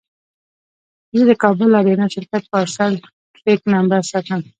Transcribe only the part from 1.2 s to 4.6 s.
د کابل اریانا شرکت پارسل ټرېک نمبر ساتم.